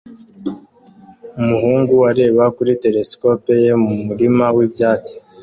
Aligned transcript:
umuhungu 1.41 1.95
areba 2.11 2.43
kuri 2.55 2.71
telesikope 2.83 3.51
ye 3.63 3.71
mumurima 3.83 4.45
wibyatsi 4.55 5.15